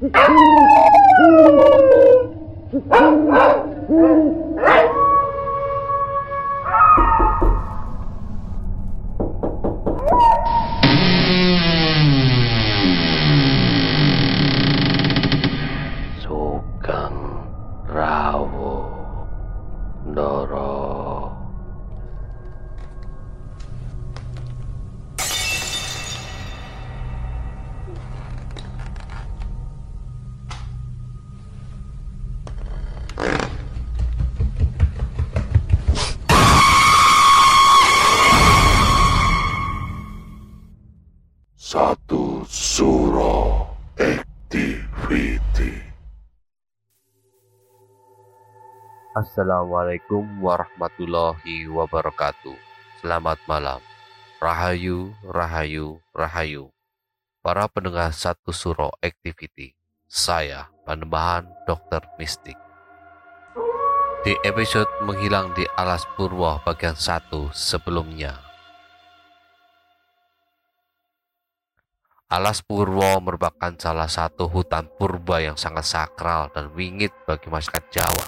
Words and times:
Oh, 0.00 0.06
my 3.28 3.48
God. 3.88 4.47
Satu 41.78 42.42
Suro 42.50 43.62
Activity. 43.94 45.78
Assalamualaikum 49.14 50.26
warahmatullahi 50.42 51.70
wabarakatuh. 51.70 52.58
Selamat 52.98 53.38
malam. 53.46 53.78
Rahayu, 54.42 55.14
Rahayu, 55.22 56.02
Rahayu. 56.10 56.74
Para 57.46 57.70
pendengar 57.70 58.10
Satu 58.10 58.50
Suro 58.50 58.90
Activity 58.98 59.78
Saya, 60.10 60.74
Panembahan 60.82 61.46
Dokter 61.62 62.02
Mistik. 62.18 62.58
Di 64.26 64.34
episode 64.42 64.90
Menghilang 65.06 65.54
di 65.54 65.62
Alas 65.78 66.02
Purwo 66.18 66.58
bagian 66.66 66.98
1 66.98 67.54
sebelumnya 67.54 68.47
Alas 72.28 72.60
Purwo 72.60 73.24
merupakan 73.24 73.72
salah 73.80 74.04
satu 74.04 74.52
hutan 74.52 74.84
purba 75.00 75.40
yang 75.40 75.56
sangat 75.56 75.88
sakral 75.88 76.52
dan 76.52 76.68
wingit 76.76 77.08
bagi 77.24 77.48
masyarakat 77.48 77.88
Jawa. 77.88 78.26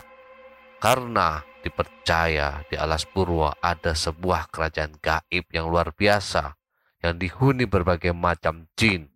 Karena 0.80 1.44
dipercaya 1.60 2.64
di 2.64 2.80
Alas 2.80 3.04
Purwo 3.04 3.52
ada 3.60 3.92
sebuah 3.92 4.48
kerajaan 4.48 4.96
gaib 5.04 5.44
yang 5.52 5.68
luar 5.68 5.92
biasa 5.92 6.56
yang 7.04 7.20
dihuni 7.20 7.68
berbagai 7.68 8.16
macam 8.16 8.72
jin. 8.72 9.12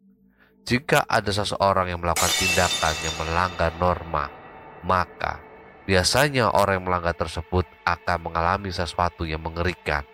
Jika 0.68 1.08
ada 1.08 1.32
seseorang 1.32 1.88
yang 1.88 2.04
melakukan 2.04 2.36
tindakan 2.36 2.92
yang 3.00 3.16
melanggar 3.24 3.72
norma, 3.80 4.28
maka 4.84 5.40
biasanya 5.88 6.52
orang 6.52 6.84
yang 6.84 6.92
melanggar 6.92 7.16
tersebut 7.16 7.64
akan 7.88 8.28
mengalami 8.28 8.68
sesuatu 8.68 9.24
yang 9.24 9.40
mengerikan. 9.40 10.04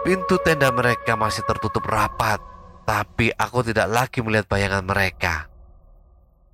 Pintu 0.00 0.40
tenda 0.40 0.72
mereka 0.72 1.12
masih 1.12 1.44
tertutup 1.44 1.84
rapat, 1.84 2.40
tapi 2.88 3.28
aku 3.36 3.60
tidak 3.60 3.84
lagi 3.92 4.24
melihat 4.24 4.48
bayangan 4.48 4.80
mereka. 4.80 5.52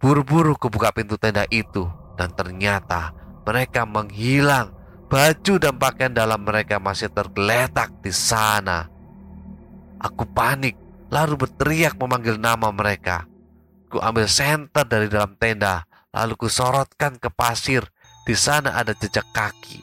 Buru-buru 0.02 0.58
kubuka 0.58 0.90
pintu 0.90 1.14
tenda 1.14 1.46
itu, 1.54 1.86
dan 2.18 2.34
ternyata 2.34 3.14
mereka 3.46 3.86
menghilang. 3.86 4.74
Baju 5.06 5.62
dan 5.62 5.78
pakaian 5.78 6.10
dalam 6.10 6.42
mereka 6.42 6.82
masih 6.82 7.06
tergeletak 7.14 7.94
di 8.02 8.10
sana. 8.10 8.90
Aku 10.02 10.26
panik, 10.26 10.74
lalu 11.14 11.46
berteriak 11.46 11.94
memanggil 11.94 12.42
nama 12.42 12.74
mereka. 12.74 13.30
Ku 13.86 14.02
ambil 14.02 14.26
senter 14.26 14.82
dari 14.82 15.06
dalam 15.06 15.38
tenda, 15.38 15.86
lalu 16.10 16.34
ku 16.34 16.50
sorotkan 16.50 17.22
ke 17.22 17.30
pasir. 17.30 17.86
Di 18.26 18.34
sana 18.34 18.74
ada 18.74 18.90
jejak 18.98 19.30
kaki. 19.30 19.78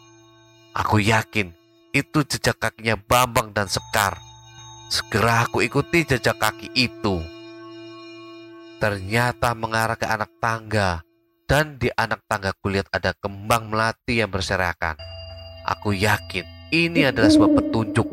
Aku 0.76 1.00
yakin 1.00 1.63
itu 1.94 2.26
jejak 2.26 2.58
kakinya 2.58 2.98
Bambang 2.98 3.54
dan 3.54 3.70
Sekar. 3.70 4.18
Segera 4.90 5.46
aku 5.46 5.62
ikuti 5.62 6.02
jejak 6.04 6.42
kaki 6.42 6.74
itu. 6.74 7.22
Ternyata 8.82 9.54
mengarah 9.54 9.96
ke 9.96 10.10
anak 10.10 10.34
tangga, 10.42 11.06
dan 11.46 11.78
di 11.78 11.88
anak 11.94 12.26
tangga 12.26 12.52
kulihat 12.60 12.90
ada 12.92 13.14
kembang 13.16 13.70
melati 13.70 14.20
yang 14.20 14.34
berserakan. 14.34 14.98
Aku 15.64 15.96
yakin 15.96 16.44
ini 16.74 17.08
adalah 17.08 17.30
sebuah 17.32 17.62
petunjuk 17.62 18.10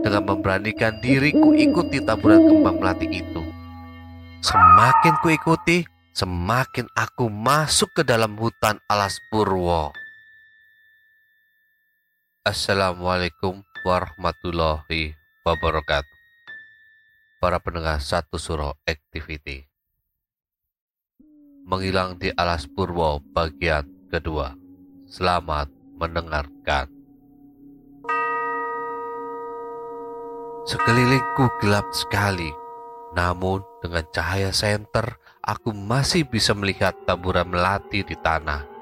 dengan 0.00 0.22
memberanikan 0.24 1.02
diriku 1.02 1.52
ikuti 1.52 2.00
taburan 2.00 2.46
kembang 2.46 2.80
melati 2.80 3.10
itu. 3.10 3.42
Semakin 4.40 5.18
ku 5.20 5.28
ikuti, 5.34 5.82
semakin 6.14 6.86
aku 6.94 7.26
masuk 7.28 7.90
ke 7.98 8.02
dalam 8.06 8.38
hutan 8.38 8.78
alas 8.86 9.18
purwo. 9.28 10.03
Assalamualaikum 12.44 13.64
warahmatullahi 13.88 15.16
wabarakatuh. 15.48 16.18
Para 17.40 17.56
pendengar 17.56 17.96
satu 18.04 18.36
suro 18.36 18.76
activity. 18.84 19.64
Menghilang 21.64 22.20
di 22.20 22.28
alas 22.36 22.68
purwo 22.68 23.24
bagian 23.32 23.88
kedua. 24.12 24.52
Selamat 25.08 25.72
mendengarkan. 25.96 26.92
Sekelilingku 30.68 31.48
gelap 31.64 31.88
sekali. 31.96 32.52
Namun 33.16 33.64
dengan 33.80 34.04
cahaya 34.12 34.52
senter 34.52 35.16
aku 35.40 35.72
masih 35.72 36.28
bisa 36.28 36.52
melihat 36.52 36.92
taburan 37.08 37.48
melati 37.48 38.04
di 38.04 38.12
tanah. 38.20 38.73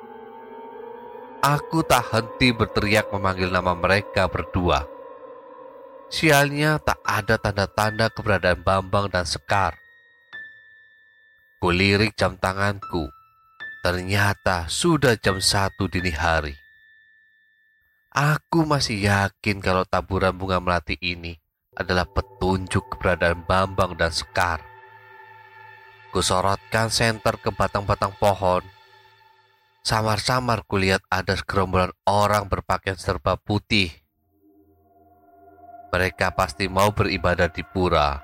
Aku 1.42 1.82
tak 1.82 2.06
henti 2.14 2.54
berteriak 2.54 3.10
memanggil 3.10 3.50
nama 3.50 3.74
mereka 3.74 4.30
berdua. 4.30 4.86
Sialnya 6.06 6.78
tak 6.78 7.02
ada 7.02 7.34
tanda-tanda 7.34 8.14
keberadaan 8.14 8.62
Bambang 8.62 9.10
dan 9.10 9.26
Sekar. 9.26 9.74
Kulirik 11.58 12.14
jam 12.14 12.38
tanganku. 12.38 13.10
Ternyata 13.82 14.70
sudah 14.70 15.18
jam 15.18 15.42
satu 15.42 15.90
dini 15.90 16.14
hari. 16.14 16.54
Aku 18.14 18.62
masih 18.62 19.02
yakin 19.02 19.58
kalau 19.58 19.82
taburan 19.82 20.38
bunga 20.38 20.62
melati 20.62 20.94
ini 21.02 21.34
adalah 21.74 22.06
petunjuk 22.06 22.86
keberadaan 22.94 23.42
Bambang 23.42 23.98
dan 23.98 24.14
Sekar. 24.14 24.62
Kusorotkan 26.14 26.86
senter 26.86 27.34
ke 27.42 27.50
batang-batang 27.50 28.14
pohon 28.14 28.62
Samar-samar 29.82 30.62
kulihat 30.70 31.02
ada 31.10 31.34
segerombolan 31.34 31.90
orang 32.06 32.46
berpakaian 32.46 32.94
serba 32.94 33.34
putih. 33.34 33.90
Mereka 35.90 36.32
pasti 36.38 36.70
mau 36.70 36.94
beribadah 36.94 37.50
di 37.50 37.66
pura. 37.66 38.22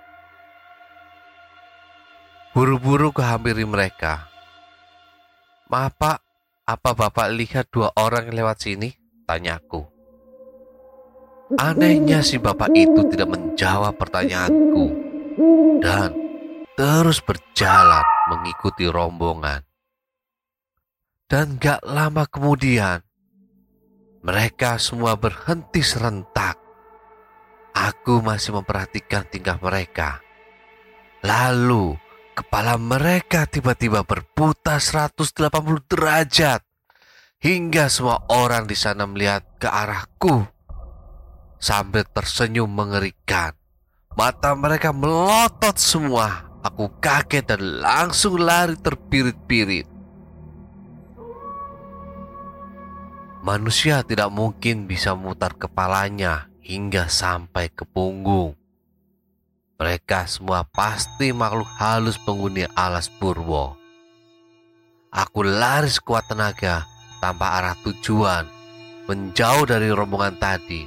Buru-buru 2.54 3.12
kehampiri 3.12 3.66
mereka. 3.66 4.30
Maaf 5.68 5.92
pak, 6.00 6.18
apa 6.64 6.90
bapak 6.96 7.28
lihat 7.34 7.68
dua 7.68 7.92
orang 7.98 8.30
yang 8.32 8.46
lewat 8.46 8.64
sini? 8.64 8.88
Tanyaku. 9.28 9.84
Anehnya 11.60 12.24
si 12.24 12.40
bapak 12.40 12.72
itu 12.72 13.04
tidak 13.12 13.36
menjawab 13.36 13.98
pertanyaanku 14.00 14.84
dan 15.84 16.16
terus 16.72 17.20
berjalan 17.20 18.04
mengikuti 18.32 18.88
rombongan. 18.88 19.67
Dan 21.28 21.60
gak 21.60 21.84
lama 21.84 22.24
kemudian, 22.24 23.04
mereka 24.24 24.80
semua 24.80 25.12
berhenti 25.12 25.84
serentak. 25.84 26.56
Aku 27.76 28.24
masih 28.24 28.56
memperhatikan 28.56 29.28
tingkah 29.28 29.60
mereka. 29.60 30.24
Lalu, 31.20 32.00
kepala 32.32 32.80
mereka 32.80 33.44
tiba-tiba 33.44 34.08
berputar 34.08 34.80
180 34.80 35.84
derajat. 35.84 36.64
Hingga 37.44 37.92
semua 37.92 38.24
orang 38.32 38.64
di 38.64 38.72
sana 38.72 39.04
melihat 39.04 39.44
ke 39.60 39.68
arahku. 39.68 40.48
Sambil 41.60 42.08
tersenyum 42.08 42.72
mengerikan. 42.72 43.52
Mata 44.16 44.56
mereka 44.56 44.96
melotot 44.96 45.76
semua. 45.76 46.56
Aku 46.64 46.88
kaget 47.04 47.52
dan 47.52 47.84
langsung 47.84 48.40
lari 48.40 48.80
terpirit-pirit. 48.80 49.97
Manusia 53.48 54.04
tidak 54.04 54.28
mungkin 54.28 54.84
bisa 54.84 55.16
memutar 55.16 55.56
kepalanya 55.56 56.52
hingga 56.60 57.08
sampai 57.08 57.72
ke 57.72 57.88
punggung. 57.88 58.52
Mereka 59.80 60.28
semua 60.28 60.68
pasti 60.68 61.32
makhluk 61.32 61.64
halus 61.80 62.20
penghuni 62.20 62.68
alas 62.76 63.08
purwo. 63.08 63.72
Aku 65.08 65.40
lari 65.48 65.88
sekuat 65.88 66.28
tenaga 66.28 66.84
tanpa 67.24 67.56
arah 67.56 67.72
tujuan, 67.88 68.44
menjauh 69.08 69.64
dari 69.64 69.88
rombongan 69.96 70.36
tadi. 70.36 70.84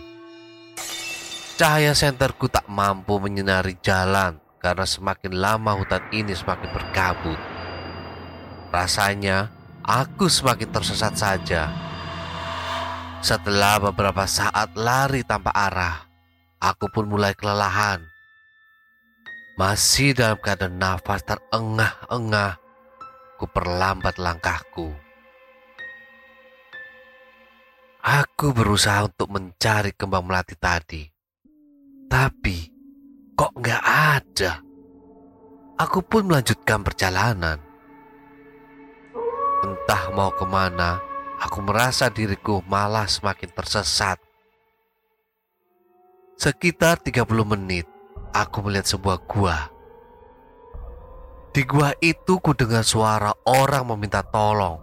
Cahaya 1.57 1.97
senterku 1.97 2.45
tak 2.45 2.69
mampu 2.69 3.17
menyinari 3.17 3.73
jalan 3.81 4.37
karena 4.61 4.85
semakin 4.85 5.33
lama 5.33 5.81
hutan 5.81 6.05
ini 6.13 6.37
semakin 6.37 6.69
berkabut. 6.69 7.41
Rasanya 8.69 9.49
aku 9.81 10.29
semakin 10.29 10.69
tersesat 10.69 11.17
saja. 11.17 11.90
Setelah 13.21 13.77
beberapa 13.77 14.25
saat 14.25 14.73
lari 14.73 15.21
tanpa 15.21 15.53
arah, 15.53 16.09
aku 16.57 16.89
pun 16.89 17.05
mulai 17.05 17.37
kelelahan. 17.37 18.01
Masih 19.61 20.17
dalam 20.17 20.41
keadaan 20.41 20.81
nafas 20.81 21.21
terengah-engah, 21.29 22.57
ku 23.37 23.45
perlambat 23.45 24.17
langkahku. 24.17 24.89
Aku 28.01 28.57
berusaha 28.57 29.05
untuk 29.05 29.29
mencari 29.29 29.93
kembang 29.93 30.25
melati 30.25 30.57
tadi. 30.57 31.05
Tapi 32.09 32.57
kok 33.37 33.53
nggak 33.53 33.83
ada? 33.85 34.65
Aku 35.77 36.01
pun 36.01 36.25
melanjutkan 36.25 36.81
perjalanan. 36.81 37.61
Entah 39.61 40.09
mau 40.09 40.33
ke 40.33 40.41
mana, 40.49 41.10
aku 41.41 41.65
merasa 41.65 42.13
diriku 42.13 42.61
malah 42.69 43.09
semakin 43.09 43.49
tersesat. 43.49 44.21
Sekitar 46.37 47.01
30 47.01 47.25
menit, 47.45 47.89
aku 48.29 48.61
melihat 48.65 48.85
sebuah 48.85 49.17
gua. 49.25 49.57
Di 51.51 51.65
gua 51.65 51.91
itu 51.99 52.37
ku 52.39 52.53
dengar 52.53 52.85
suara 52.85 53.33
orang 53.43 53.89
meminta 53.89 54.21
tolong. 54.21 54.77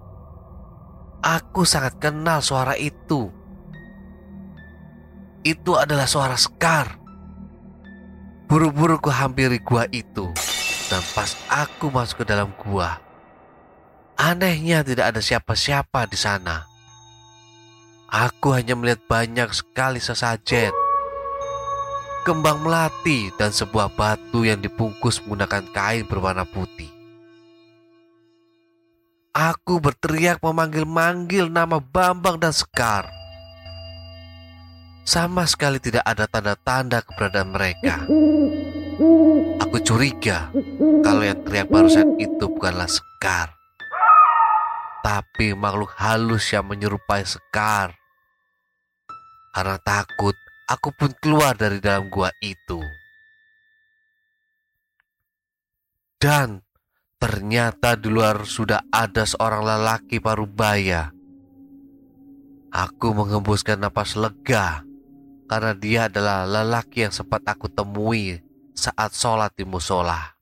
Aku 1.22 1.62
sangat 1.62 1.98
kenal 1.98 2.42
suara 2.42 2.74
itu. 2.78 3.30
Itu 5.42 5.78
adalah 5.80 6.06
suara 6.06 6.36
Sekar. 6.38 7.00
Buru-buru 8.46 9.00
ku 9.02 9.10
hampiri 9.10 9.58
gua 9.62 9.88
itu. 9.90 10.30
Dan 10.88 11.02
pas 11.12 11.36
aku 11.50 11.90
masuk 11.92 12.22
ke 12.22 12.32
dalam 12.32 12.54
gua, 12.60 12.96
anehnya 14.18 14.82
tidak 14.82 15.14
ada 15.14 15.22
siapa-siapa 15.22 16.10
di 16.10 16.18
sana. 16.18 16.66
Aku 18.10 18.50
hanya 18.50 18.74
melihat 18.74 18.98
banyak 19.06 19.46
sekali 19.54 20.02
sesajen, 20.02 20.74
kembang 22.26 22.66
melati, 22.66 23.30
dan 23.38 23.54
sebuah 23.54 23.94
batu 23.94 24.42
yang 24.42 24.58
dibungkus 24.58 25.22
menggunakan 25.22 25.64
kain 25.70 26.04
berwarna 26.08 26.42
putih. 26.42 26.90
Aku 29.38 29.78
berteriak 29.78 30.42
memanggil-manggil 30.42 31.46
nama 31.46 31.78
Bambang 31.78 32.42
dan 32.42 32.50
Sekar. 32.50 33.06
Sama 35.06 35.46
sekali 35.46 35.78
tidak 35.78 36.02
ada 36.02 36.26
tanda-tanda 36.26 37.06
keberadaan 37.06 37.54
mereka. 37.54 38.02
Aku 39.62 39.78
curiga 39.84 40.50
kalau 41.06 41.22
yang 41.22 41.38
teriak 41.46 41.70
barusan 41.70 42.18
itu 42.18 42.50
bukanlah 42.50 42.90
Sekar. 42.90 43.57
Tapi 45.08 45.56
makhluk 45.56 45.96
halus 45.96 46.52
yang 46.52 46.68
menyerupai 46.68 47.24
Sekar. 47.24 47.96
Karena 49.56 49.80
takut, 49.80 50.36
aku 50.68 50.92
pun 50.92 51.16
keluar 51.16 51.56
dari 51.56 51.80
dalam 51.80 52.12
gua 52.12 52.28
itu. 52.44 52.84
Dan 56.20 56.60
Ternyata 57.18 57.98
di 57.98 58.14
luar 58.14 58.46
sudah 58.46 58.86
ada 58.94 59.26
seorang 59.26 59.66
lelaki 59.66 60.22
parubaya. 60.22 61.10
Aku 62.70 63.10
mengembuskan 63.10 63.82
napas 63.82 64.14
lega 64.14 64.86
karena 65.50 65.74
dia 65.74 66.06
adalah 66.06 66.46
lelaki 66.46 67.02
yang 67.02 67.10
sempat 67.10 67.42
aku 67.42 67.66
temui 67.66 68.38
saat 68.70 69.10
sholat 69.18 69.50
di 69.58 69.66
musola. 69.66 70.38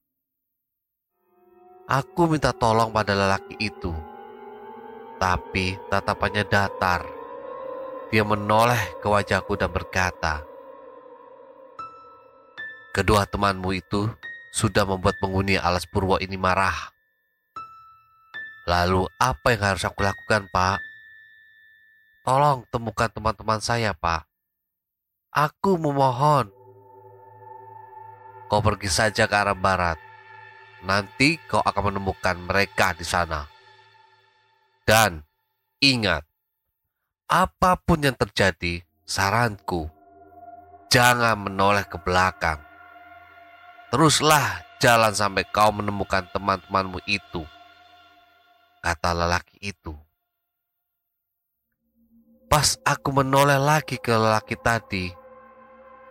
Aku 1.88 2.28
minta 2.28 2.52
tolong 2.52 2.92
pada 2.92 3.16
lelaki 3.16 3.56
itu, 3.56 3.96
tapi 5.16 5.80
tatapannya 5.88 6.44
datar. 6.46 7.04
Dia 8.12 8.22
menoleh 8.22 9.02
ke 9.02 9.06
wajahku 9.10 9.58
dan 9.58 9.72
berkata, 9.74 10.46
"Kedua 12.94 13.26
temanmu 13.26 13.74
itu 13.74 14.06
sudah 14.56 14.88
membuat 14.88 15.20
penghuni 15.20 15.60
alas 15.60 15.84
purwo 15.84 16.16
ini 16.16 16.40
marah. 16.40 16.96
Lalu 18.64 19.04
apa 19.20 19.52
yang 19.52 19.76
harus 19.76 19.84
aku 19.84 20.00
lakukan, 20.00 20.48
Pak? 20.48 20.80
Tolong 22.24 22.64
temukan 22.72 23.12
teman-teman 23.12 23.60
saya, 23.60 23.92
Pak. 23.92 24.24
Aku 25.28 25.76
memohon. 25.76 26.48
Kau 28.48 28.64
pergi 28.64 28.88
saja 28.88 29.28
ke 29.28 29.36
arah 29.36 29.54
barat. 29.54 30.00
Nanti 30.80 31.36
kau 31.44 31.60
akan 31.60 31.92
menemukan 31.92 32.40
mereka 32.40 32.96
di 32.96 33.04
sana. 33.04 33.44
Dan 34.86 35.26
ingat, 35.82 36.22
apa 37.26 37.74
pun 37.74 38.06
yang 38.06 38.14
terjadi, 38.14 38.86
saranku, 39.02 39.90
jangan 40.86 41.34
menoleh 41.34 41.82
ke 41.90 41.98
belakang. 41.98 42.62
Teruslah 43.90 44.62
jalan 44.78 45.10
sampai 45.10 45.42
kau 45.50 45.74
menemukan 45.74 46.30
teman-temanmu 46.30 47.02
itu, 47.10 47.42
kata 48.78 49.10
lelaki 49.10 49.58
itu. 49.58 49.90
Pas 52.46 52.78
aku 52.86 53.10
menoleh 53.10 53.58
lagi 53.58 53.98
ke 53.98 54.14
lelaki 54.14 54.54
tadi, 54.54 55.10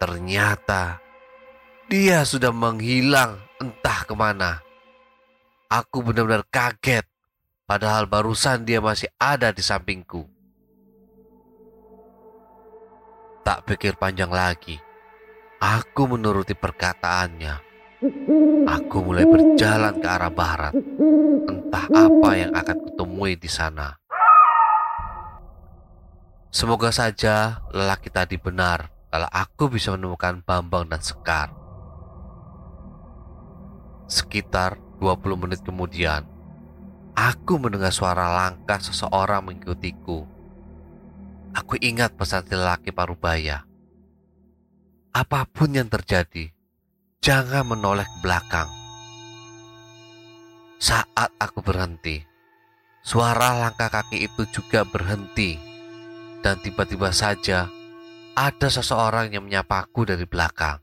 ternyata 0.04 1.00
dia 1.88 2.28
sudah 2.28 2.52
menghilang 2.52 3.40
entah 3.64 4.04
ke 4.04 4.12
mana. 4.12 4.60
Aku 5.72 6.04
benar-benar 6.04 6.44
kaget, 6.52 7.08
padahal 7.66 8.06
barusan 8.06 8.64
dia 8.64 8.80
masih 8.80 9.10
ada 9.18 9.50
di 9.50 9.62
sampingku. 9.62 10.26
Tak 13.46 13.66
pikir 13.70 13.94
panjang 13.98 14.34
lagi, 14.34 14.82
aku 15.62 16.10
menuruti 16.10 16.58
perkataannya. 16.58 17.66
Aku 18.66 19.02
mulai 19.02 19.26
berjalan 19.26 19.98
ke 19.98 20.08
arah 20.10 20.34
barat. 20.34 20.74
Entah 21.46 21.86
apa 21.90 22.30
yang 22.38 22.52
akan 22.54 22.78
kutemui 22.86 23.38
di 23.38 23.50
sana. 23.50 23.98
Semoga 26.54 26.90
saja 26.94 27.66
lelaki 27.74 28.08
tadi 28.14 28.40
benar 28.40 28.94
kalau 29.10 29.30
aku 29.32 29.72
bisa 29.72 29.96
menemukan 29.96 30.44
Bambang 30.44 30.92
dan 30.92 31.00
Sekar. 31.00 31.52
Sekitar 34.06 34.78
20 35.00 35.40
menit 35.40 35.60
kemudian, 35.64 36.28
aku 37.16 37.58
mendengar 37.58 37.96
suara 37.96 38.30
langkah 38.30 38.78
seseorang 38.78 39.42
mengikutiku. 39.42 40.28
Aku 41.56 41.80
ingat 41.80 42.14
pesan 42.20 42.44
lelaki 42.52 42.92
parubaya. 42.92 43.64
Apa 45.16 45.48
pun 45.48 45.72
yang 45.72 45.88
terjadi, 45.88 46.52
Jangan 47.26 47.66
menoleh 47.66 48.06
ke 48.06 48.18
belakang. 48.22 48.70
Saat 50.78 51.34
aku 51.42 51.66
berhenti, 51.66 52.22
suara 53.02 53.58
langkah 53.58 53.90
kaki 53.90 54.30
itu 54.30 54.46
juga 54.54 54.86
berhenti, 54.86 55.58
dan 56.46 56.62
tiba-tiba 56.62 57.10
saja 57.10 57.66
ada 58.38 58.68
seseorang 58.70 59.34
yang 59.34 59.50
menyapaku 59.50 60.06
dari 60.06 60.30
belakang. 60.30 60.78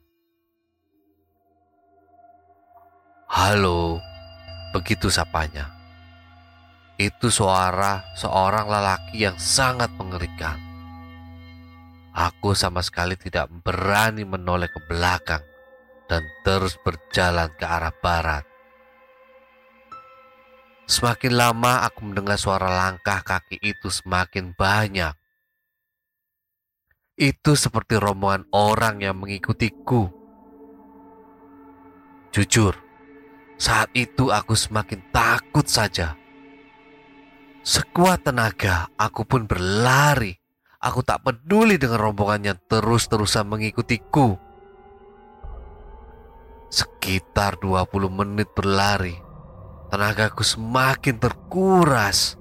Halo, 3.31 4.03
begitu 4.75 5.15
sapanya. 5.15 5.82
Itu 7.01 7.33
suara 7.33 8.05
seorang 8.15 8.69
lelaki 8.69 9.25
yang 9.25 9.41
sangat 9.41 9.89
mengerikan. 9.97 10.61
Aku 12.13 12.53
sama 12.53 12.85
sekali 12.85 13.17
tidak 13.17 13.49
berani 13.65 14.29
menoleh 14.29 14.69
ke 14.69 14.81
belakang 14.85 15.41
dan 16.13 16.29
terus 16.45 16.77
berjalan 16.85 17.49
ke 17.57 17.65
arah 17.65 17.95
barat. 18.05 18.45
Semakin 20.85 21.33
lama 21.33 21.89
aku 21.89 22.05
mendengar 22.05 22.37
suara 22.37 22.69
langkah 22.69 23.25
kaki 23.25 23.57
itu 23.65 23.89
semakin 23.89 24.53
banyak. 24.53 25.17
Itu 27.17 27.57
seperti 27.57 27.97
rombongan 27.97 28.45
orang 28.53 29.01
yang 29.01 29.17
mengikutiku. 29.17 30.13
Jujur, 32.29 32.77
saat 33.57 33.89
itu 33.97 34.29
aku 34.29 34.53
semakin 34.53 35.01
takut 35.17 35.65
saja. 35.65 36.13
Sekuat 37.63 38.27
tenaga, 38.27 38.91
aku 38.99 39.23
pun 39.23 39.47
berlari. 39.47 40.35
Aku 40.83 41.07
tak 41.07 41.23
peduli 41.23 41.79
dengan 41.79 42.03
rombongan 42.11 42.43
yang 42.43 42.59
terus-terusan 42.67 43.47
mengikutiku. 43.47 44.35
Sekitar 46.67 47.63
20 47.63 47.87
menit 48.11 48.51
berlari, 48.51 49.15
tenagaku 49.95 50.43
semakin 50.43 51.23
terkuras. 51.23 52.35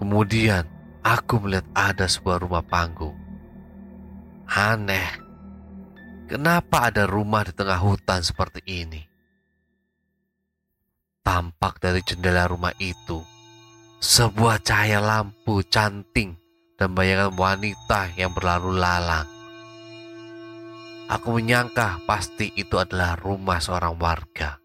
Kemudian 0.00 0.64
aku 1.04 1.44
melihat 1.44 1.68
ada 1.76 2.08
sebuah 2.08 2.40
rumah 2.40 2.64
panggung. 2.64 3.12
Aneh, 4.48 5.12
kenapa 6.24 6.88
ada 6.88 7.04
rumah 7.04 7.44
di 7.44 7.52
tengah 7.52 7.76
hutan 7.76 8.24
seperti 8.24 8.64
ini? 8.64 9.04
Tampak 11.20 11.84
dari 11.84 12.00
jendela 12.00 12.48
rumah 12.48 12.72
itu 12.80 13.29
sebuah 14.00 14.64
cahaya 14.64 14.96
lampu 14.96 15.60
canting 15.68 16.32
dan 16.80 16.96
bayangan 16.96 17.36
wanita 17.36 18.08
yang 18.16 18.32
berlalu 18.32 18.80
lalang. 18.80 19.28
Aku 21.12 21.36
menyangka 21.36 22.00
pasti 22.08 22.48
itu 22.56 22.80
adalah 22.80 23.20
rumah 23.20 23.60
seorang 23.60 24.00
warga. 24.00 24.56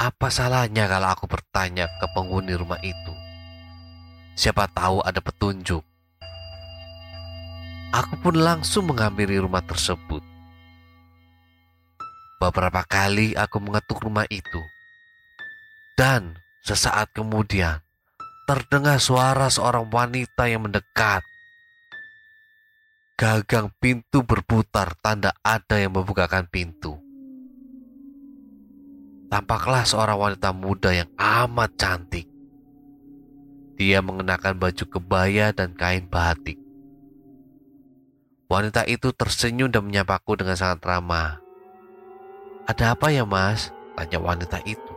Apa 0.00 0.32
salahnya 0.32 0.88
kalau 0.88 1.12
aku 1.12 1.28
bertanya 1.28 1.92
ke 2.00 2.08
penghuni 2.16 2.56
rumah 2.56 2.80
itu? 2.80 3.12
Siapa 4.32 4.64
tahu 4.72 5.04
ada 5.04 5.20
petunjuk. 5.20 5.84
Aku 7.92 8.16
pun 8.24 8.40
langsung 8.40 8.88
menghampiri 8.88 9.36
rumah 9.36 9.60
tersebut. 9.60 10.24
Beberapa 12.40 12.80
kali 12.88 13.36
aku 13.36 13.60
mengetuk 13.60 14.00
rumah 14.00 14.24
itu. 14.32 14.62
Dan 16.00 16.32
sesaat 16.60 17.12
kemudian 17.16 17.80
terdengar 18.50 18.98
suara 18.98 19.46
seorang 19.46 19.86
wanita 19.86 20.50
yang 20.50 20.66
mendekat. 20.66 21.22
Gagang 23.14 23.70
pintu 23.78 24.24
berputar 24.24 24.96
tanda 24.98 25.36
ada 25.44 25.76
yang 25.76 25.92
membukakan 25.92 26.48
pintu. 26.48 26.96
Tampaklah 29.30 29.86
seorang 29.86 30.18
wanita 30.18 30.50
muda 30.50 30.90
yang 30.90 31.06
amat 31.14 31.70
cantik. 31.78 32.26
Dia 33.78 34.02
mengenakan 34.02 34.58
baju 34.58 34.84
kebaya 34.88 35.54
dan 35.54 35.76
kain 35.78 36.10
batik. 36.10 36.58
Wanita 38.50 38.82
itu 38.90 39.14
tersenyum 39.14 39.70
dan 39.70 39.86
menyapaku 39.86 40.34
dengan 40.34 40.58
sangat 40.58 40.82
ramah. 40.82 41.38
Ada 42.66 42.98
apa 42.98 43.14
ya 43.14 43.22
mas? 43.22 43.70
Tanya 43.94 44.18
wanita 44.18 44.58
itu. 44.66 44.89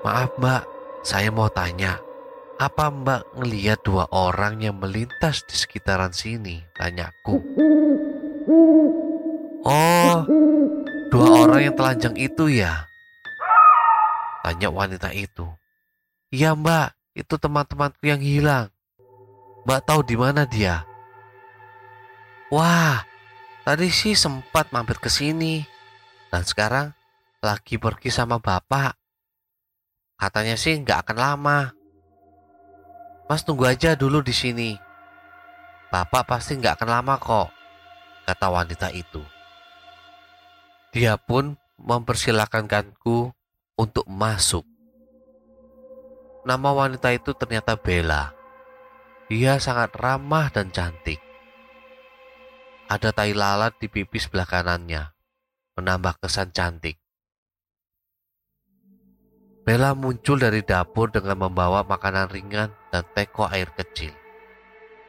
Maaf 0.00 0.32
mbak, 0.40 0.64
saya 1.04 1.28
mau 1.28 1.52
tanya, 1.52 2.00
apa 2.56 2.88
mbak 2.88 3.36
ngeliat 3.36 3.84
dua 3.84 4.08
orang 4.08 4.64
yang 4.64 4.80
melintas 4.80 5.44
di 5.44 5.52
sekitaran 5.52 6.16
sini? 6.16 6.64
Tanyaku. 6.72 7.36
Oh, 9.60 10.16
dua 11.12 11.28
orang 11.44 11.60
yang 11.68 11.76
telanjang 11.76 12.16
itu 12.16 12.48
ya? 12.48 12.88
Tanya 14.40 14.72
wanita 14.72 15.12
itu. 15.12 15.44
Iya 16.32 16.56
mbak, 16.56 16.96
itu 17.12 17.36
teman-temanku 17.36 18.00
yang 18.00 18.24
hilang. 18.24 18.72
Mbak 19.68 19.80
tahu 19.84 20.00
di 20.00 20.16
mana 20.16 20.48
dia? 20.48 20.88
Wah, 22.48 23.04
tadi 23.68 23.92
sih 23.92 24.16
sempat 24.16 24.72
mampir 24.72 24.96
ke 24.96 25.12
sini. 25.12 25.60
Dan 26.32 26.40
sekarang 26.48 26.96
lagi 27.44 27.76
pergi 27.76 28.08
sama 28.08 28.40
bapak. 28.40 28.99
Katanya 30.20 30.52
sih 30.60 30.76
nggak 30.76 31.08
akan 31.08 31.16
lama. 31.16 31.58
Mas 33.24 33.40
tunggu 33.40 33.64
aja 33.64 33.96
dulu 33.96 34.20
di 34.20 34.36
sini. 34.36 34.76
Bapak 35.88 36.28
pasti 36.28 36.60
nggak 36.60 36.76
akan 36.76 36.90
lama 36.92 37.16
kok, 37.16 37.48
kata 38.28 38.46
wanita 38.52 38.92
itu. 38.92 39.24
Dia 40.92 41.16
pun 41.16 41.56
mempersilahkanku 41.80 43.32
untuk 43.80 44.04
masuk. 44.04 44.68
Nama 46.44 46.68
wanita 46.68 47.16
itu 47.16 47.32
ternyata 47.32 47.80
Bella. 47.80 48.36
Dia 49.32 49.56
sangat 49.56 49.96
ramah 49.96 50.52
dan 50.52 50.68
cantik. 50.68 51.16
Ada 52.92 53.16
tai 53.16 53.32
lalat 53.32 53.72
di 53.80 53.88
pipi 53.88 54.20
sebelah 54.20 54.44
kanannya, 54.44 55.16
menambah 55.80 56.20
kesan 56.20 56.52
cantik. 56.52 56.99
Bella 59.60 59.92
muncul 59.92 60.40
dari 60.40 60.64
dapur 60.64 61.12
dengan 61.12 61.36
membawa 61.36 61.84
makanan 61.84 62.32
ringan 62.32 62.72
dan 62.88 63.04
teko 63.12 63.44
air 63.44 63.68
kecil. 63.76 64.12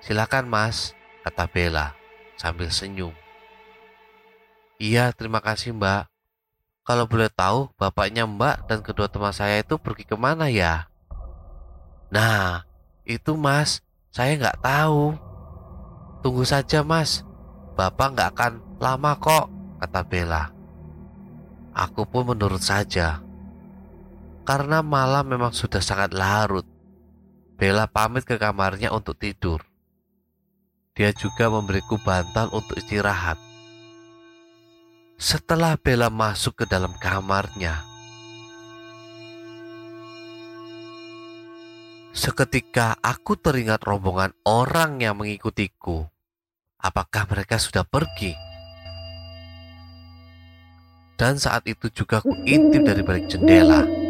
Silakan 0.03 0.51
mas, 0.51 0.91
kata 1.23 1.47
Bella 1.47 1.95
sambil 2.35 2.67
senyum. 2.67 3.15
Iya, 4.75 5.15
terima 5.15 5.39
kasih 5.39 5.71
mbak. 5.71 6.11
Kalau 6.83 7.07
boleh 7.07 7.31
tahu, 7.31 7.71
bapaknya 7.79 8.27
mbak 8.27 8.67
dan 8.67 8.83
kedua 8.83 9.07
teman 9.07 9.31
saya 9.31 9.63
itu 9.63 9.79
pergi 9.79 10.03
ke 10.03 10.19
mana 10.19 10.51
ya? 10.51 10.91
Nah, 12.11 12.67
itu 13.07 13.39
mas, 13.39 13.79
saya 14.11 14.35
nggak 14.35 14.59
tahu. 14.59 15.15
Tunggu 16.19 16.43
saja 16.43 16.83
mas, 16.83 17.23
bapak 17.79 18.19
nggak 18.19 18.29
akan 18.35 18.53
lama 18.83 19.15
kok, 19.15 19.47
kata 19.79 20.01
Bella. 20.03 20.43
Aku 21.71 22.03
pun 22.03 22.35
menurut 22.35 22.59
saja 22.59 23.23
karena 24.51 24.83
malam 24.83 25.31
memang 25.31 25.55
sudah 25.55 25.79
sangat 25.79 26.11
larut. 26.11 26.67
Bella 27.55 27.87
pamit 27.87 28.27
ke 28.27 28.35
kamarnya 28.35 28.91
untuk 28.91 29.15
tidur. 29.15 29.63
Dia 30.91 31.15
juga 31.15 31.47
memberiku 31.47 31.95
bantal 31.95 32.51
untuk 32.51 32.75
istirahat. 32.75 33.39
Setelah 35.15 35.79
Bella 35.79 36.11
masuk 36.11 36.59
ke 36.59 36.65
dalam 36.67 36.91
kamarnya, 36.99 37.79
seketika 42.11 42.99
aku 42.99 43.39
teringat 43.39 43.79
rombongan 43.87 44.35
orang 44.43 44.99
yang 44.99 45.15
mengikutiku. 45.15 46.11
Apakah 46.75 47.23
mereka 47.31 47.55
sudah 47.55 47.87
pergi? 47.87 48.35
Dan 51.15 51.39
saat 51.39 51.63
itu 51.71 51.87
juga 51.87 52.19
aku 52.19 52.35
intip 52.43 52.83
dari 52.83 52.99
balik 52.99 53.31
jendela. 53.31 54.00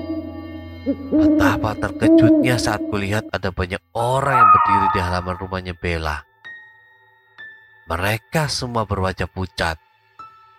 Betapa 0.82 1.78
terkejutnya 1.78 2.58
saat 2.58 2.82
kulihat 2.90 3.30
ada 3.30 3.54
banyak 3.54 3.78
orang 3.94 4.34
yang 4.34 4.50
berdiri 4.50 4.88
di 4.98 5.00
halaman 5.06 5.38
rumahnya 5.38 5.74
Bella. 5.78 6.26
Mereka 7.86 8.50
semua 8.50 8.90
berwajah 8.90 9.30
pucat. 9.30 9.78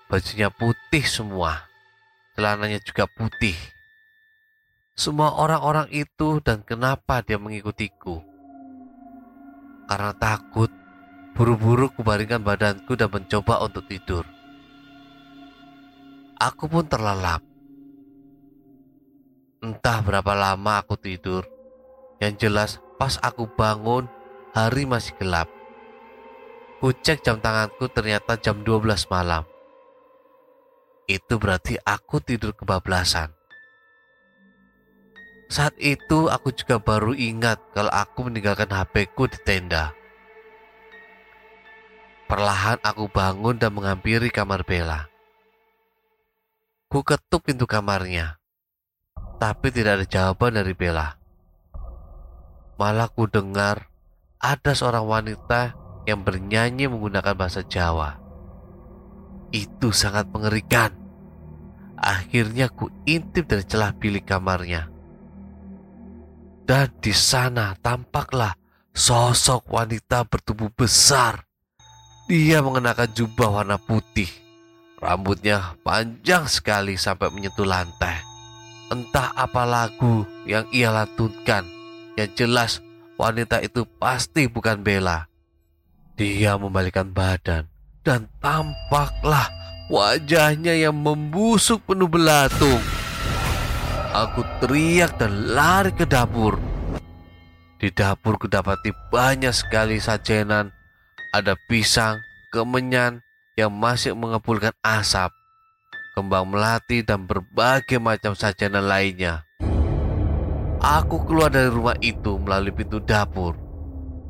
Bajunya 0.06 0.46
putih 0.54 1.02
semua. 1.02 1.66
Celananya 2.38 2.78
juga 2.86 3.10
putih. 3.10 3.58
Semua 4.94 5.34
orang-orang 5.42 5.90
itu 5.90 6.38
dan 6.38 6.62
kenapa 6.62 7.26
dia 7.26 7.42
mengikutiku? 7.42 8.22
Karena 9.90 10.14
takut, 10.14 10.70
buru-buru 11.34 11.90
kubaringkan 11.98 12.46
badanku 12.46 12.94
dan 12.94 13.10
mencoba 13.10 13.58
untuk 13.66 13.90
tidur. 13.90 14.22
Aku 16.38 16.70
pun 16.70 16.86
terlelap. 16.86 17.51
Entah 19.62 20.02
berapa 20.02 20.34
lama 20.34 20.82
aku 20.82 20.98
tidur. 20.98 21.46
Yang 22.18 22.34
jelas 22.42 22.70
pas 22.98 23.14
aku 23.22 23.46
bangun 23.46 24.10
hari 24.50 24.90
masih 24.90 25.14
gelap. 25.22 25.46
Kucek 26.82 27.22
jam 27.22 27.38
tanganku 27.38 27.86
ternyata 27.86 28.34
jam 28.34 28.66
12 28.66 29.06
malam. 29.06 29.46
Itu 31.06 31.38
berarti 31.38 31.78
aku 31.78 32.18
tidur 32.18 32.58
kebablasan. 32.58 33.30
Saat 35.46 35.78
itu 35.78 36.26
aku 36.26 36.50
juga 36.50 36.82
baru 36.82 37.14
ingat 37.14 37.62
kalau 37.70 37.94
aku 37.94 38.26
meninggalkan 38.26 38.66
HP 38.66 39.14
ku 39.14 39.30
di 39.30 39.38
tenda. 39.46 39.94
Perlahan 42.26 42.82
aku 42.82 43.06
bangun 43.06 43.62
dan 43.62 43.70
menghampiri 43.78 44.26
kamar 44.26 44.66
Bella. 44.66 45.06
Ku 46.90 47.06
ketuk 47.06 47.46
pintu 47.46 47.70
kamarnya 47.70 48.41
tapi 49.42 49.74
tidak 49.74 49.98
ada 49.98 50.06
jawaban 50.06 50.54
dari 50.54 50.70
Bella. 50.70 51.18
Malah 52.78 53.10
ku 53.10 53.26
dengar 53.26 53.90
ada 54.38 54.70
seorang 54.70 55.02
wanita 55.02 55.74
yang 56.06 56.22
bernyanyi 56.22 56.86
menggunakan 56.86 57.34
bahasa 57.34 57.66
Jawa. 57.66 58.22
Itu 59.50 59.90
sangat 59.90 60.30
mengerikan. 60.30 60.94
Akhirnya 61.98 62.70
ku 62.70 62.86
intip 63.02 63.50
dari 63.50 63.66
celah 63.66 63.90
bilik 63.98 64.22
kamarnya. 64.22 64.86
Dan 66.62 66.94
di 67.02 67.10
sana 67.10 67.74
tampaklah 67.82 68.54
sosok 68.94 69.66
wanita 69.74 70.22
bertubuh 70.22 70.70
besar. 70.70 71.50
Dia 72.30 72.62
mengenakan 72.62 73.10
jubah 73.10 73.58
warna 73.58 73.74
putih. 73.74 74.30
Rambutnya 75.02 75.74
panjang 75.82 76.46
sekali 76.46 76.94
sampai 76.94 77.26
menyentuh 77.34 77.66
lantai. 77.66 78.31
Entah 78.92 79.32
apa 79.32 79.64
lagu 79.64 80.28
yang 80.44 80.68
ia 80.68 80.92
lantunkan. 80.92 81.64
Yang 82.12 82.30
jelas 82.36 82.72
wanita 83.16 83.64
itu 83.64 83.88
pasti 83.96 84.52
bukan 84.52 84.84
Bella. 84.84 85.32
Dia 86.12 86.60
membalikkan 86.60 87.08
badan 87.08 87.72
dan 88.04 88.28
tampaklah 88.36 89.48
wajahnya 89.88 90.76
yang 90.76 90.92
membusuk 90.92 91.80
penuh 91.88 92.04
belatung. 92.04 92.84
Aku 94.12 94.44
teriak 94.60 95.16
dan 95.16 95.56
lari 95.56 95.96
ke 95.96 96.04
dapur. 96.04 96.60
Di 97.80 97.88
dapur 97.88 98.36
kudapati 98.36 98.92
banyak 99.08 99.56
sekali 99.56 100.04
sajenan. 100.04 100.68
Ada 101.32 101.56
pisang, 101.64 102.20
kemenyan 102.52 103.24
yang 103.56 103.72
masih 103.72 104.12
mengepulkan 104.12 104.76
asap, 104.84 105.32
kembang 106.12 106.52
melati, 106.52 107.00
dan 107.04 107.24
berbagai 107.24 107.96
macam 108.00 108.36
sajian 108.36 108.76
lainnya. 108.76 109.44
Aku 110.82 111.22
keluar 111.22 111.46
dari 111.46 111.70
rumah 111.70 111.94
itu 112.02 112.42
melalui 112.42 112.74
pintu 112.74 112.98
dapur. 112.98 113.54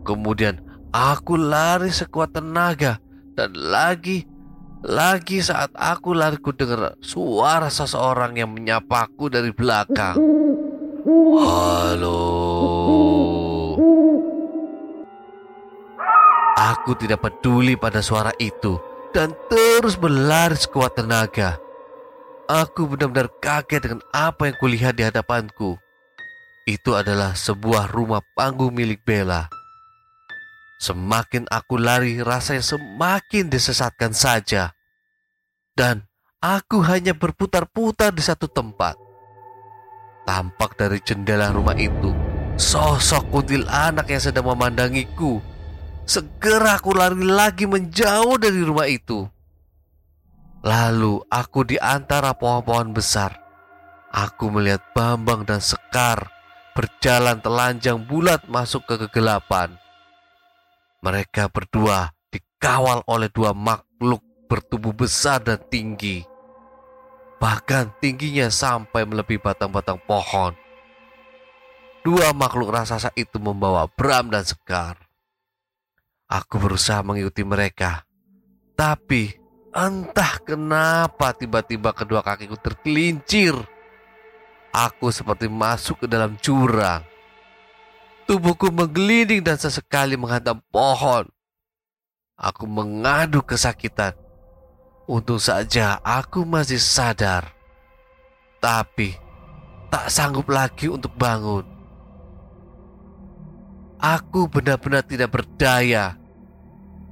Kemudian 0.05 0.61
aku 0.93 1.39
lari 1.39 1.89
sekuat 1.89 2.37
tenaga 2.37 3.01
dan 3.33 3.57
lagi 3.57 4.29
lagi 4.83 5.39
saat 5.39 5.71
aku 5.79 6.11
lari 6.11 6.43
ku 6.43 6.51
dengar 6.51 6.99
suara 6.99 7.71
seseorang 7.71 8.35
yang 8.35 8.51
menyapaku 8.51 9.31
dari 9.31 9.55
belakang. 9.55 10.19
Halo. 11.39 12.21
Aku 16.59 16.99
tidak 16.99 17.23
peduli 17.23 17.79
pada 17.79 18.03
suara 18.03 18.35
itu 18.43 18.75
dan 19.15 19.31
terus 19.47 19.95
berlari 19.95 20.59
sekuat 20.59 20.99
tenaga. 20.99 21.62
Aku 22.51 22.91
benar-benar 22.91 23.31
kaget 23.39 23.81
dengan 23.87 24.03
apa 24.11 24.51
yang 24.51 24.57
kulihat 24.59 24.99
di 24.99 25.07
hadapanku. 25.07 25.79
Itu 26.67 26.99
adalah 26.99 27.39
sebuah 27.39 27.91
rumah 27.91 28.23
panggung 28.35 28.75
milik 28.75 29.03
Bella. 29.07 29.47
Semakin 30.83 31.47
aku 31.47 31.79
lari, 31.79 32.19
rasanya 32.19 32.63
semakin 32.67 33.47
disesatkan 33.47 34.11
saja. 34.11 34.75
Dan 35.79 36.03
aku 36.43 36.83
hanya 36.83 37.15
berputar-putar 37.15 38.11
di 38.11 38.23
satu 38.23 38.51
tempat. 38.51 38.99
Tampak 40.27 40.75
dari 40.75 40.99
jendela 40.99 41.55
rumah 41.55 41.79
itu, 41.79 42.11
sosok 42.59 43.31
kuntil 43.31 43.67
anak 43.71 44.11
yang 44.11 44.23
sedang 44.23 44.51
memandangiku. 44.51 45.39
Segera 46.03 46.83
aku 46.83 46.91
lari 46.95 47.23
lagi 47.23 47.71
menjauh 47.71 48.35
dari 48.39 48.59
rumah 48.67 48.91
itu. 48.91 49.31
Lalu 50.63 51.19
aku 51.27 51.67
di 51.67 51.75
antara 51.83 52.39
pohon-pohon 52.39 52.95
besar. 52.95 53.35
Aku 54.15 54.47
melihat 54.55 54.79
Bambang 54.95 55.43
dan 55.43 55.59
Sekar 55.59 56.31
berjalan 56.79 57.43
telanjang 57.43 57.99
bulat 58.07 58.47
masuk 58.47 58.87
ke 58.87 58.95
kegelapan. 59.07 59.75
Mereka 61.03 61.51
berdua 61.51 62.15
dikawal 62.31 63.03
oleh 63.11 63.27
dua 63.27 63.51
makhluk 63.51 64.23
bertubuh 64.47 64.95
besar 64.95 65.43
dan 65.43 65.59
tinggi. 65.67 66.23
Bahkan 67.43 67.99
tingginya 67.99 68.47
sampai 68.47 69.03
melebihi 69.03 69.43
batang-batang 69.43 69.99
pohon. 70.07 70.55
Dua 72.07 72.31
makhluk 72.31 72.71
raksasa 72.71 73.11
itu 73.19 73.43
membawa 73.43 73.91
Bram 73.91 74.31
dan 74.31 74.47
Sekar. 74.47 74.95
Aku 76.31 76.63
berusaha 76.63 77.03
mengikuti 77.03 77.43
mereka. 77.43 78.07
Tapi 78.79 79.42
entah 79.73 80.39
kenapa 80.45 81.33
tiba-tiba 81.33 81.97
kedua 81.97 82.21
kakiku 82.21 82.57
tergelincir. 82.61 83.57
Aku 84.73 85.13
seperti 85.13 85.53
masuk 85.53 86.05
ke 86.05 86.07
dalam 86.09 86.37
jurang. 86.41 87.05
Tubuhku 88.25 88.73
menggelinding 88.73 89.45
dan 89.45 89.61
sesekali 89.61 90.17
menghantam 90.17 90.65
pohon. 90.73 91.29
Aku 92.39 92.65
mengadu 92.65 93.45
kesakitan. 93.45 94.17
Untung 95.05 95.43
saja 95.43 96.01
aku 96.01 96.47
masih 96.49 96.81
sadar. 96.81 97.53
Tapi 98.63 99.13
tak 99.93 100.09
sanggup 100.09 100.49
lagi 100.49 100.89
untuk 100.89 101.13
bangun. 101.21 101.67
Aku 104.01 104.49
benar-benar 104.49 105.05
tidak 105.05 105.37
berdaya. 105.37 106.22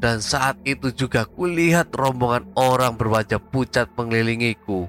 Dan 0.01 0.25
saat 0.25 0.57
itu 0.65 0.89
juga 0.97 1.29
kulihat 1.29 1.93
rombongan 1.93 2.49
orang 2.57 2.97
berwajah 2.97 3.37
pucat 3.37 3.93
mengelilingiku. 3.95 4.89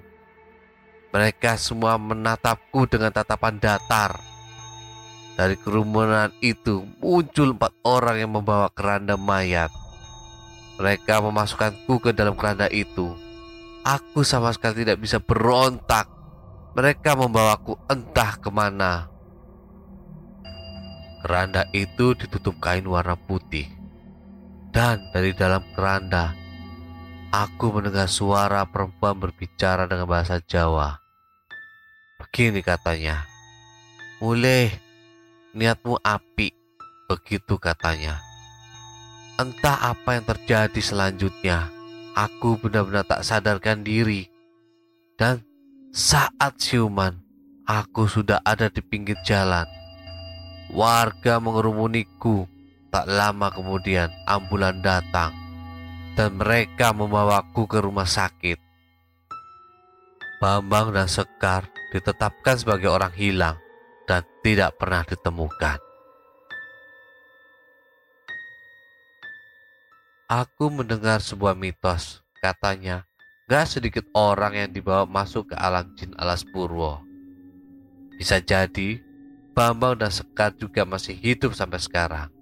Mereka 1.11 1.59
semua 1.59 1.99
menatapku 1.99 2.87
dengan 2.87 3.11
tatapan 3.11 3.59
datar 3.59 4.31
dari 5.41 5.57
kerumunan 5.57 6.29
itu 6.37 6.85
muncul 7.01 7.57
empat 7.57 7.73
orang 7.81 8.21
yang 8.21 8.31
membawa 8.37 8.69
keranda 8.69 9.17
mayat. 9.17 9.73
Mereka 10.77 11.17
memasukkanku 11.17 11.97
ke 11.97 12.13
dalam 12.13 12.37
keranda 12.37 12.69
itu. 12.69 13.09
Aku 13.81 14.21
sama 14.21 14.53
sekali 14.53 14.85
tidak 14.85 15.01
bisa 15.01 15.17
berontak. 15.17 16.05
Mereka 16.77 17.17
membawaku 17.17 17.73
entah 17.89 18.37
ke 18.37 18.53
mana. 18.53 19.09
Keranda 21.25 21.65
itu 21.73 22.13
ditutup 22.13 22.61
kain 22.61 22.85
warna 22.85 23.17
putih. 23.17 23.80
Dan 24.71 25.11
dari 25.11 25.35
dalam 25.35 25.59
keranda, 25.75 26.31
aku 27.27 27.75
mendengar 27.75 28.07
suara 28.07 28.63
perempuan 28.63 29.19
berbicara 29.19 29.83
dengan 29.83 30.07
bahasa 30.07 30.39
Jawa. 30.39 30.95
Begini 32.23 32.63
katanya, 32.63 33.27
Mulai 34.23 34.71
niatmu 35.51 35.99
api, 35.99 36.55
begitu 37.11 37.59
katanya. 37.59 38.23
Entah 39.35 39.91
apa 39.91 40.15
yang 40.15 40.23
terjadi 40.23 40.79
selanjutnya, 40.79 41.67
aku 42.15 42.55
benar-benar 42.63 43.03
tak 43.03 43.27
sadarkan 43.27 43.83
diri. 43.83 44.31
Dan 45.19 45.43
saat 45.91 46.63
siuman, 46.63 47.19
aku 47.67 48.07
sudah 48.07 48.39
ada 48.47 48.71
di 48.71 48.79
pinggir 48.79 49.19
jalan. 49.27 49.67
Warga 50.71 51.43
mengerumuniku. 51.43 52.60
Tak 52.91 53.07
lama 53.07 53.47
kemudian 53.55 54.11
ambulan 54.27 54.83
datang 54.83 55.31
dan 56.19 56.35
mereka 56.35 56.91
membawaku 56.91 57.63
ke 57.63 57.79
rumah 57.79 58.03
sakit. 58.03 58.59
Bambang 60.43 60.91
dan 60.91 61.07
Sekar 61.07 61.71
ditetapkan 61.95 62.59
sebagai 62.59 62.91
orang 62.91 63.15
hilang 63.15 63.55
dan 64.03 64.27
tidak 64.43 64.75
pernah 64.75 65.07
ditemukan. 65.07 65.79
Aku 70.27 70.67
mendengar 70.67 71.23
sebuah 71.23 71.55
mitos, 71.55 72.19
katanya 72.43 73.07
gak 73.47 73.71
sedikit 73.71 74.03
orang 74.11 74.55
yang 74.55 74.69
dibawa 74.71 75.07
masuk 75.07 75.51
ke 75.51 75.55
alam 75.55 75.95
jin 75.95 76.11
alas 76.19 76.43
purwo. 76.43 76.99
Bisa 78.19 78.43
jadi 78.43 78.99
Bambang 79.55 79.99
dan 79.99 80.11
Sekar 80.11 80.55
juga 80.59 80.83
masih 80.83 81.15
hidup 81.15 81.55
sampai 81.55 81.79
sekarang. 81.79 82.40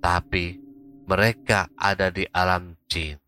Tapi 0.00 0.56
mereka 1.04 1.68
ada 1.76 2.08
di 2.08 2.24
alam 2.32 2.74
jin. 2.88 3.20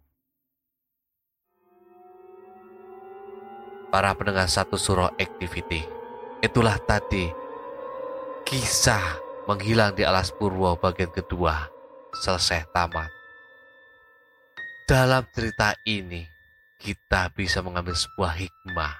Para 3.92 4.16
pendengar 4.16 4.48
satu 4.48 4.80
surah 4.80 5.12
activity. 5.20 5.84
Itulah 6.42 6.80
tadi 6.82 7.28
Kisah 8.42 9.20
menghilang 9.46 9.94
di 9.94 10.02
alas 10.02 10.34
purwo 10.34 10.74
bagian 10.76 11.08
kedua 11.08 11.70
selesai 12.12 12.68
tamat. 12.74 13.08
Dalam 14.84 15.24
cerita 15.32 15.72
ini, 15.86 16.26
kita 16.76 17.30
bisa 17.32 17.62
mengambil 17.62 17.94
sebuah 17.94 18.34
hikmah, 18.34 18.94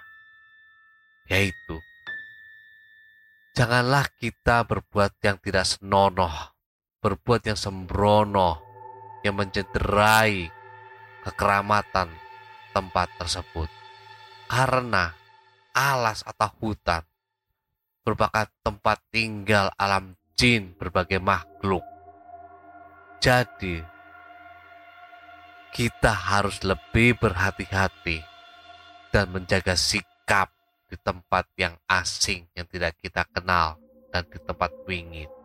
yaitu 1.29 1.77
janganlah 3.53 4.07
kita 4.17 4.63
berbuat 4.65 5.19
yang 5.21 5.37
tidak 5.43 5.67
senonoh, 5.67 6.52
berbuat 7.03 7.43
yang 7.43 7.59
sembrono, 7.59 8.63
yang 9.27 9.35
mencederai 9.35 10.47
kekeramatan 11.27 12.09
tempat 12.71 13.11
tersebut. 13.19 13.67
Karena 14.47 15.11
alas 15.75 16.23
atau 16.23 16.49
hutan 16.63 17.03
merupakan 18.07 18.47
tempat 18.63 18.99
tinggal 19.11 19.75
alam 19.75 20.15
jin 20.39 20.79
berbagai 20.79 21.19
makhluk. 21.19 21.83
Jadi, 23.23 23.83
kita 25.73 26.11
harus 26.11 26.61
lebih 26.67 27.17
berhati-hati 27.17 28.21
dan 29.15 29.31
menjaga 29.31 29.79
sikap 29.79 30.51
di 30.91 30.99
tempat 31.01 31.49
yang 31.57 31.79
asing 31.89 32.45
yang 32.53 32.67
tidak 32.69 32.99
kita 33.01 33.25
kenal 33.31 33.79
dan 34.13 34.27
di 34.29 34.39
tempat 34.43 34.69
wingit. 34.85 35.42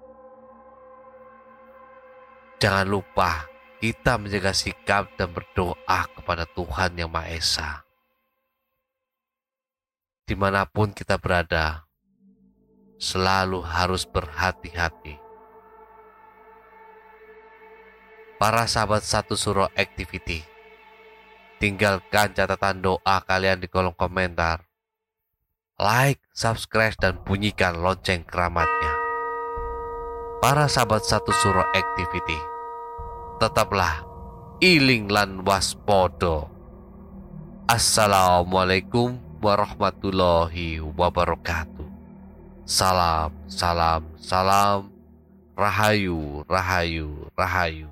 Jangan 2.57 2.89
lupa 2.89 3.45
kita 3.77 4.17
menjaga 4.17 4.49
sikap 4.49 5.13
dan 5.13 5.29
berdoa 5.29 6.09
kepada 6.17 6.49
Tuhan 6.49 6.97
Yang 6.97 7.11
Maha 7.13 7.29
Esa. 7.29 7.69
Di 10.25 10.33
mana 10.33 10.65
pun 10.65 10.89
kita 10.89 11.21
berada, 11.21 11.85
selalu 12.97 13.61
harus 13.61 14.09
berhati-hati. 14.09 15.21
Para 18.41 18.65
sahabat 18.65 19.05
satu 19.05 19.37
suruh 19.37 19.69
activity, 19.77 20.41
tinggalkan 21.61 22.33
catatan 22.33 22.81
doa 22.81 23.21
kalian 23.21 23.61
di 23.61 23.69
kolom 23.69 23.93
komentar. 23.93 24.65
Like, 25.77 26.25
subscribe, 26.33 26.97
dan 26.97 27.21
bunyikan 27.21 27.77
lonceng 27.77 28.25
keramatnya 28.25 28.96
para 30.41 30.69
sahabat 30.69 31.03
satu 31.03 31.33
suro 31.33 31.63
activity 31.73 32.37
tetaplah 33.41 34.05
iling 34.61 35.09
lan 35.09 35.41
waspodo 35.45 36.57
Assalamualaikum 37.67 39.19
warahmatullahi 39.43 40.79
wabarakatuh. 40.79 41.83
Salam, 42.63 43.35
salam, 43.51 44.07
salam. 44.23 44.87
Rahayu, 45.51 46.47
rahayu, 46.47 47.27
rahayu. 47.35 47.91